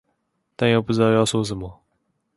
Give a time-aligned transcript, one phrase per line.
[0.55, 1.79] 但又不知道要說什麼